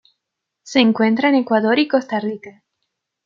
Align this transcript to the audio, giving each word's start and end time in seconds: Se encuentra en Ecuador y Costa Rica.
Se 0.63 0.79
encuentra 0.79 1.29
en 1.29 1.35
Ecuador 1.35 1.77
y 1.77 1.87
Costa 1.87 2.19
Rica. 2.19 2.63